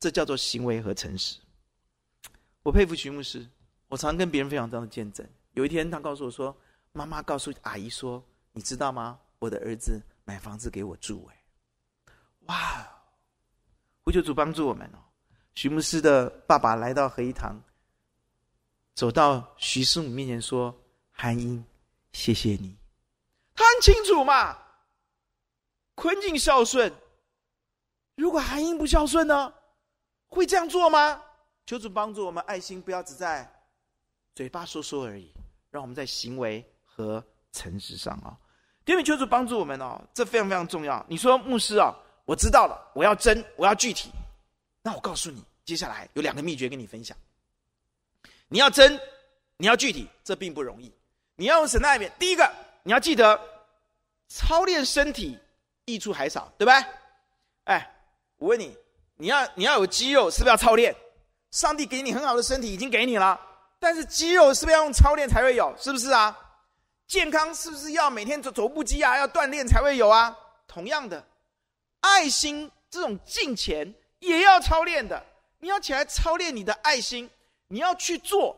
[0.00, 1.38] 这叫做行为和诚实。
[2.64, 3.48] 我佩服徐牧师，
[3.86, 5.24] 我常跟别人分享这样的见证。
[5.52, 6.56] 有一天，他告诉我说
[6.90, 9.16] ：“妈妈告诉阿姨说，你知道吗？
[9.38, 11.44] 我的儿子买房子给我住，哎，
[12.46, 12.92] 哇！”
[14.02, 14.98] 呼求主帮助我们哦！
[15.54, 17.62] 徐牧师的爸爸来到合一堂，
[18.96, 20.76] 走到徐师母面前说
[21.12, 21.64] ：“韩英，
[22.10, 22.76] 谢谢你。”
[23.54, 24.58] 他很清楚嘛，
[25.94, 26.92] 坤敬孝顺。
[28.16, 29.52] 如果韩英不孝顺呢，
[30.28, 31.20] 会这样做吗？
[31.66, 33.50] 求主帮助我们，爱心不要只在
[34.34, 35.32] 嘴巴说说而已，
[35.70, 38.36] 让我们在行为和诚实上啊！
[38.84, 41.04] 因为求主帮助我们哦，这非常非常重要。
[41.08, 41.94] 你说牧师啊？
[42.26, 44.10] 我知道了，我要真，我要具体。
[44.82, 47.16] 那我告诉你，接下来有两个秘诀跟你分享。
[48.48, 49.00] 你要真，
[49.56, 50.92] 你要具体，这并不容易。
[51.36, 52.50] 你要用神的爱，第一个，
[52.82, 53.40] 你要记得，
[54.28, 55.38] 操练身体
[55.84, 56.86] 益处还少，对吧？
[57.64, 57.94] 哎，
[58.36, 58.76] 我问你，
[59.16, 60.94] 你要你要有肌肉，是不是要操练？
[61.50, 63.40] 上帝给你很好的身体，已经给你了，
[63.78, 65.74] 但是肌肉是不是要用操练才会有？
[65.78, 66.36] 是不是啊？
[67.06, 69.16] 健康是不是要每天走走步机啊？
[69.16, 70.36] 要锻炼才会有啊？
[70.66, 71.24] 同样的。
[72.00, 75.24] 爱心这种金钱也要操练的，
[75.60, 77.30] 你要起来操练你的爱心，
[77.68, 78.56] 你要去做，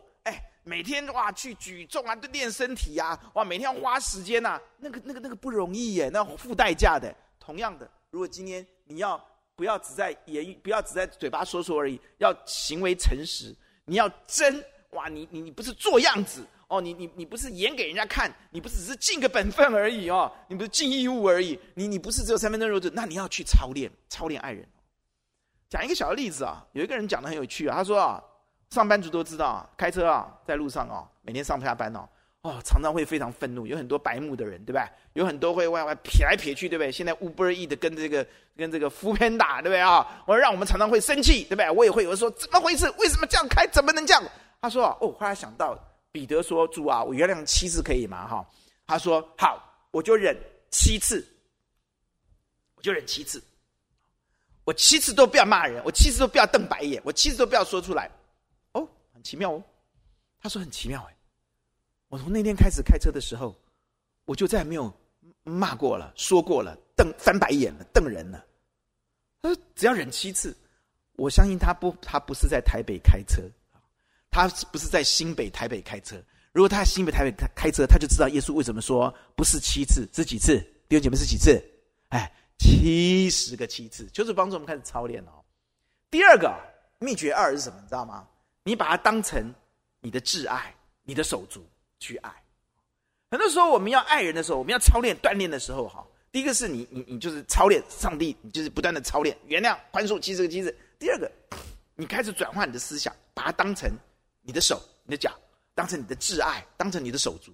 [0.68, 7.14] 每天哇去举重啊，练身体呀、啊，哇，每天要花时间呐、啊，那个那个那个不容易耶，那付代价的。
[7.38, 9.24] 同样的，如果今天你要
[9.54, 16.44] 不要只在言语，不要只在嘴巴说说而已，要行为诚实，你要真哇，你你你不是做样子。
[16.68, 24.68] 哦，你你你不是演给人家看，你不是只是尽个本分而已哦，你不是尽义务而已，你你不是只有三分钟热度，那你要去操练，操练爱人。
[25.70, 28.20] 讲一个小的例子啊，有一个人讲的很有趣啊，他说啊，
[28.70, 32.08] 上班族都知道啊，开车啊，在路上啊，每天上下班哦，
[32.42, 34.90] 哦，常常会非常愤怒，有很多白目的人，对吧？
[35.14, 36.92] 有很多会外外撇来撇去，对不对？
[36.92, 38.26] 现在 Uber E 的跟这个
[38.56, 40.22] 跟这个 Foodpanda，对不对啊？
[40.26, 41.70] 我让我们常常会生气，对不对？
[41.70, 42.90] 我也会有人说，怎么回事？
[42.98, 43.66] 为什么这样开？
[43.68, 44.22] 怎么能这样？
[44.60, 45.78] 他说哦，后来想到。
[46.12, 48.42] 彼得说：“主啊，我原谅七次可以吗？”哈，
[48.86, 50.34] 他说：“好，我就忍
[50.70, 51.22] 七次，
[52.74, 53.44] 我就忍七次，
[54.64, 58.10] 我七次都不要骂人，我七次都不要瞪白眼，我七次都不要说出来。”
[59.26, 59.64] 奇妙哦。
[60.38, 61.16] 他说：“很奇妙哎，
[62.08, 63.58] 我从那天开始开车的时候，
[64.24, 64.92] 我就再也没有
[65.42, 68.46] 骂过了，说过了，瞪翻白眼了，瞪人了。
[69.42, 70.56] 他说只要忍七次，
[71.14, 73.42] 我相信他不，他不是在台北开车。”
[74.28, 76.22] 他不是在新北、台北开车。
[76.52, 80.58] 如果他在新北、台北开车，他就知道耶稣为什么说不是七次，是几次？
[80.90, 81.58] 弟兄姐妹是几次？
[82.10, 85.42] 哎，七十个七次，就是帮助我们开始操练哦。
[86.10, 86.54] 第二个
[86.98, 87.78] 秘诀二是什么？
[87.80, 88.28] 你知道吗？
[88.66, 89.54] 你把它当成
[90.00, 91.64] 你的挚爱、你的手足
[92.00, 92.30] 去爱。
[93.30, 100.76] 很多时候我们要爱人的时候，我们要操练锻炼的时候，哈，第一个是你你你就是操练上帝，你就是不断的操练原谅、宽恕、其实个机制。
[100.98, 101.30] 第二个，
[101.94, 103.88] 你开始转换你的思想，把它当成
[104.42, 105.32] 你的手、你的脚，
[105.72, 107.52] 当成你的挚爱，当成你的手足。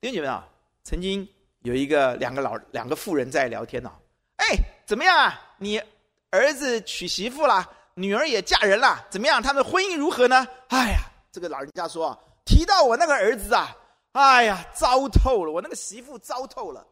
[0.00, 0.48] 弟兄姐妹啊，
[0.82, 1.28] 曾经
[1.60, 3.92] 有一个两个老两个妇人在聊天呢，
[4.38, 5.40] 哎，怎么样啊？
[5.58, 5.80] 你
[6.30, 9.42] 儿子娶媳妇了，女儿也嫁人了，怎么样？
[9.42, 10.46] 他们的婚姻如何呢？
[10.68, 13.76] 哎呀，这个老人家说，提到我那个儿子啊。
[14.12, 15.50] 哎呀，糟透了！
[15.50, 16.86] 我那个媳妇糟透了。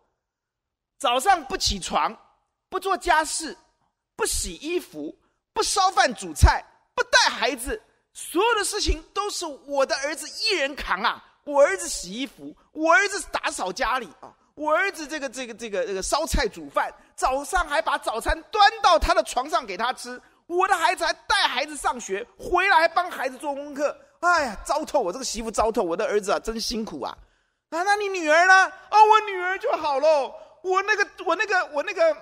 [0.98, 2.16] 早上不起床，
[2.70, 3.54] 不做家事，
[4.16, 5.14] 不洗衣服，
[5.52, 7.78] 不烧饭煮菜，不带孩子，
[8.14, 11.22] 所有的事情都是我的儿子一人扛啊！
[11.44, 20.18] 我儿子洗衣服，我儿子打扫家里啊，我儿子这个这个这个这个烧菜煮饭，早上还把早餐端到他的床上给他吃。
[20.50, 23.96] 我的孩子还带孩子上学，回来还帮孩子做功课。
[24.18, 24.98] 哎呀，糟透！
[24.98, 27.16] 我这个媳妇糟透，我的儿子啊，真辛苦啊！
[27.70, 28.66] 啊，那你女儿呢？
[28.90, 30.34] 哦，我女儿就好喽。
[30.62, 32.16] 我那个，我那个，我那个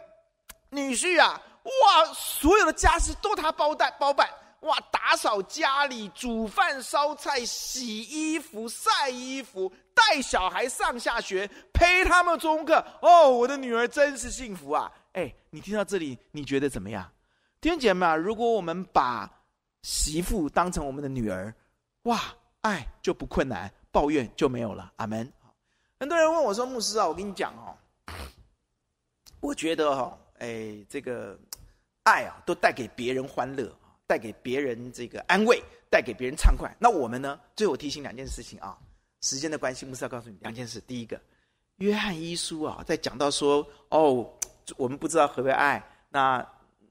[0.68, 4.28] 女婿啊，哇，所有的家事都他包办包办。
[4.60, 12.84] 哇，打扫家里、煮饭、烧菜、洗衣服、晒衣服、带小孩上下学、陪他们做功课。
[13.00, 14.92] 哦，我的女儿真是幸福啊！
[15.14, 17.10] 哎，你听到这里，你觉得怎么样？
[17.60, 19.28] 弟兄姐妹，如果我们把
[19.82, 21.52] 媳妇当成我们的女儿。
[22.02, 22.22] 哇，
[22.60, 24.92] 爱就不困难，抱怨就没有了。
[24.96, 25.30] 阿门。
[25.98, 27.74] 很多人问我说：“牧师啊，我跟你讲哦，
[29.40, 31.36] 我觉得哈、哦，哎，这个
[32.04, 33.70] 爱啊，都带给别人欢乐，
[34.06, 36.74] 带给别人这个安慰，带给别人畅快。
[36.78, 37.38] 那我们呢？
[37.56, 38.78] 最后提醒两件事情啊，
[39.22, 40.80] 时间的关系，牧师要告诉你两件事。
[40.82, 41.20] 第一个，
[41.78, 44.32] 约翰一书啊，在讲到说哦，
[44.76, 46.46] 我们不知道何为爱，那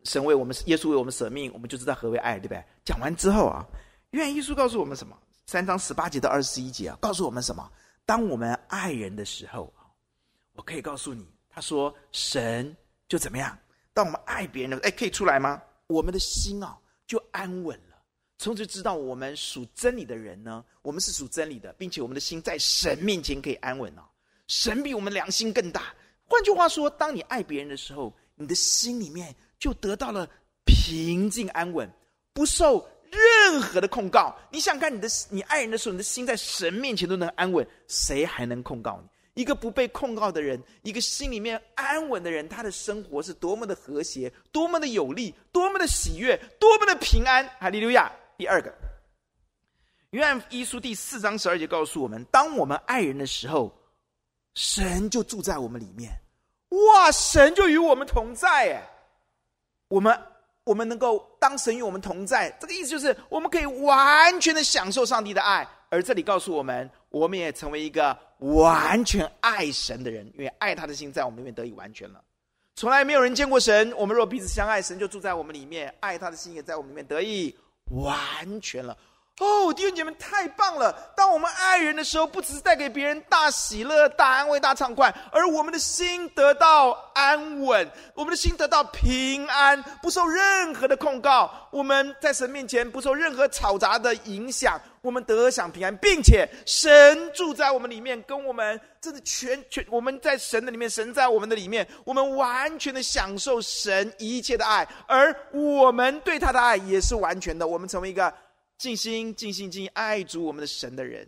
[0.08, 2.64] 神为我们，耶稣为我们舍命，我们就知道何为爱，对不对？
[2.86, 3.66] 讲完之后啊。
[4.12, 5.18] 约翰一书告诉我们什么？
[5.48, 7.70] 三章十八节到二十一节啊，告诉我们什么？
[8.06, 9.72] 当我们爱人的时候，
[10.54, 12.76] 我可以告诉你，他说神
[13.10, 13.58] 就怎么样？
[13.94, 15.62] 当我们爱别人的时候，哎，可以出来吗？
[15.88, 17.98] 我们的心啊，就安稳了。
[18.38, 24.08] 从此知道我们属真理的人呢，我们是属真理的，并且我们的心在神面前可以安稳啊。
[24.48, 25.94] 神比我们良心更大。
[26.26, 30.30] 换句话说，当你爱别人的时候，你的心里面就得到了
[30.66, 31.90] 平静安稳，
[32.34, 32.88] 不受。
[33.10, 39.02] 任何的控告，你想看你的你爱人的时候，你的心在神面前都能安稳，谁还能控告
[39.34, 39.42] 你？
[39.42, 47.48] 一个不被控告的人，一个心里面安稳的人，他的生活是多么的和谐，多么的有力，多么的喜悦，多么的平安。
[47.60, 48.12] 哈利路亚！
[48.38, 48.76] 第二个，
[50.10, 53.74] 约翰一书第四章十二节告诉我们：当我们爱人的时候，
[54.54, 56.12] 神就住在我们里面。
[56.70, 58.84] 哇，神就与我们同在哎，
[59.88, 60.18] 我们。
[60.64, 65.66] 我们能够当神与我们同在，这个意思就是我们可以完全的享受上帝的爱。
[65.88, 72.22] 而这里告诉我们，我们也成为一个完全爱神的人，因为爱他的心在我们里面得以完全了。
[72.76, 77.56] 从来没有人见过神，我们若彼此相爱，神就住在我们里面，爱他的心也在我们里面得以
[77.92, 78.98] 完全了。
[79.40, 80.92] 哦，弟兄姐妹，太棒了！
[81.16, 91.52] 当我们爱人的时候，不只是带给别人大喜乐、大安慰、大畅快，而我们的心得到安稳，我们的心得到平安，不受任何的控告。
[91.70, 107.68] 我们在神面前不受任何吵杂的影响，我们得享平安，并且神住在我们里面，跟我们真的全全我们在神的里面，神在我们的里面，我们完全的享受神一切的爱，而我们对他的爱也是完全的。
[107.68, 108.34] 我们成为一个。
[108.78, 111.28] 尽心、尽心、尽爱主我们的神的人，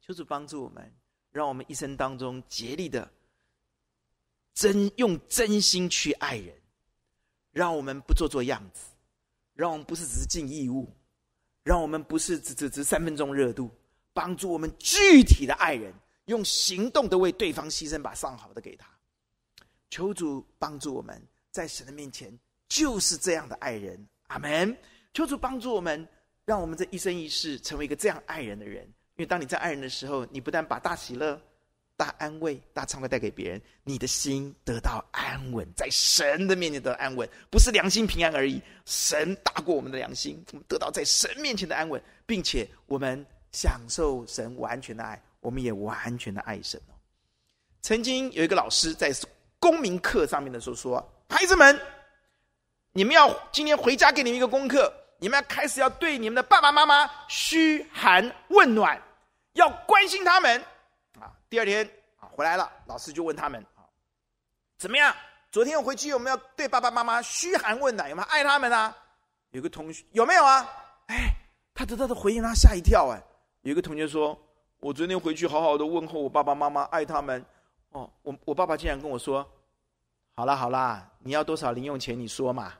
[0.00, 0.92] 求主帮助我们，
[1.32, 3.10] 让我们一生当中竭力的
[4.54, 6.54] 真用真心去爱人，
[7.50, 8.92] 让我们不做做样子，
[9.54, 10.88] 让我们不是只是尽义务，
[11.64, 13.68] 让我们不是只只只三分钟热度，
[14.12, 15.92] 帮助我们具体的爱人，
[16.26, 18.86] 用行动的为对方牺牲，把上好的给他。
[19.90, 21.20] 求主帮助我们
[21.50, 24.78] 在神的面前就是这样的爱人，阿门。
[25.12, 26.06] 求主帮助我们，
[26.44, 28.84] 让我们这一生一世成为一个这样爱人的人。
[29.16, 31.38] 因为当你在爱人的时候，你不但把大喜乐、
[31.98, 38.60] 大安慰、大畅快带给别人，你的心得到安稳，在神的面前得到安稳，不是良心平安而已。
[38.86, 46.96] 神大过我们的良心，我们得到在神面前的安稳，并且我们享受神完全的爱，我们也完全的爱神哦。
[47.82, 49.12] 曾经有一个老师在
[49.58, 51.78] 公民课上面的时候说：“孩子们，
[52.92, 54.90] 你们要今天回家给你们一个功课。”
[55.22, 59.00] 你们要开始要对你们的爸爸妈妈嘘寒问暖，
[59.52, 60.60] 要关心他们
[61.20, 61.30] 啊。
[61.48, 63.86] 第二天啊回来了，老师就问他们啊，
[64.78, 65.14] 怎么样？
[65.52, 68.10] 昨天我回去有没有对爸爸妈妈嘘寒问暖？
[68.10, 68.92] 有没有爱他们啊？
[69.52, 70.68] 有个同学有没有啊？
[71.06, 71.32] 哎，
[71.72, 73.22] 他得到的回应让他吓一跳哎。
[73.60, 74.36] 有一个同学说，
[74.80, 77.44] 我昨天回去好好的问候我爸爸妈妈，爱他们。
[77.90, 79.48] 哦，我我爸爸竟然跟我说
[80.34, 82.18] ：“好啦好啦，你要多少零用钱？
[82.18, 82.72] 你说嘛。”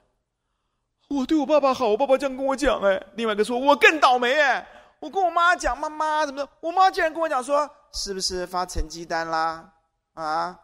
[1.13, 4.67] 我对我爸爸好，我爸爸这样跟我讲，哎，另外一个说，我更倒霉，哎，
[4.99, 6.49] 我跟我妈讲，妈妈怎么的？
[6.61, 9.73] 我妈竟然跟我讲说，是不是发成绩单啦？
[10.15, 10.59] 啊，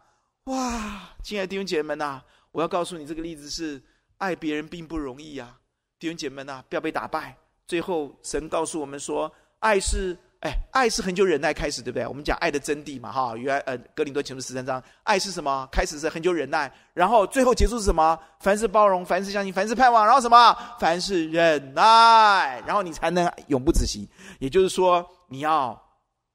[0.45, 2.21] 哇，亲爱的弟兄姐妹们呐，
[2.51, 3.81] 我要告诉你，这个例子是
[4.17, 5.57] 爱别人并不容易呀，
[5.99, 7.37] 弟兄姐妹们呐，不要被打败。
[7.67, 10.17] 最后，神告诉我们说，爱是。
[10.41, 12.07] 哎，爱是恒久忍耐开始，对不对？
[12.07, 13.35] 我们讲爱的真谛嘛，哈。
[13.35, 15.67] 原来呃，哥林多前书十三章，爱是什么？
[15.69, 18.17] 开始是恒久忍耐，然后最后结束是什么？
[18.39, 20.55] 凡事包容，凡事相信，凡事盼望，然后什么？
[20.79, 24.09] 凡事忍耐，然后你才能永不止息。
[24.39, 25.77] 也就是说，你要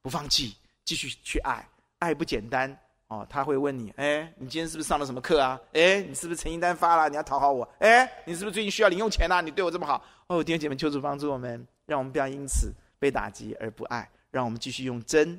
[0.02, 1.66] 不放弃，继续去爱。
[2.00, 2.76] 爱不简单
[3.08, 5.58] 哦，他会问你：哎，你今天是不是上了什么课啊？
[5.72, 7.08] 哎，你是不是成绩单发了？
[7.08, 7.66] 你要讨好我？
[7.78, 9.40] 哎，你是不是最近需要零用钱啊？
[9.40, 12.70] 你对我这么好哦，弟兄姐妹，求主帮助我们，让我们不要因此。
[13.04, 15.38] 被打击而不爱，让我们继续用真、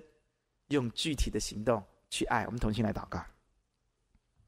[0.67, 2.45] 用具体的行动去爱。
[2.45, 3.19] 我们同心来祷告，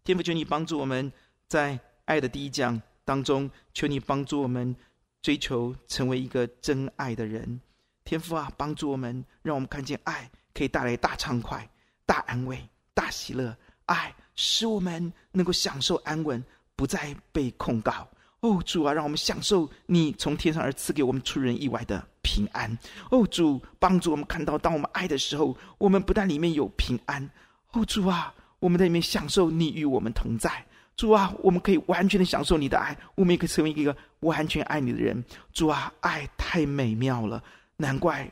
[0.03, 1.11] 天父，求你帮助我们
[1.47, 4.75] 在爱的第一讲当中，求你帮助我们
[5.23, 7.59] 追求成为一个真爱的人。
[8.03, 11.67] 天父啊，帮助我们，让我们看见爱可以带来大畅快、
[12.05, 13.57] 大安慰、大喜乐。
[13.87, 16.43] 爱使我们能够享受安稳，
[16.75, 18.07] 不再被控告。
[18.41, 22.77] 哦，主啊，让我们享受你从天上而赐给我们出人意外的平安。
[23.09, 27.27] 哦，主，帮助我们看到，当我们爱的时候，我们不但里面有平安。
[27.71, 30.63] 哦，主啊，我们在里面享受你与我们同在。
[30.95, 35.23] 主啊，我们可以完全的享受你的爱，我们也可以成为一个完全爱你的人。
[35.51, 37.43] 主啊，爱太美妙了，
[37.75, 38.31] 难怪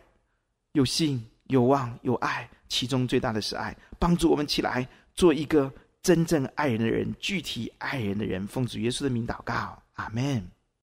[0.74, 3.76] 有信、有望、有爱，其中最大的是爱。
[3.98, 5.72] 帮助我们起来，做一个
[6.04, 8.46] 真正爱人的人，具体爱人的人。
[8.48, 9.82] 奉主耶稣的名祷告。
[9.96, 10.55] 阿门。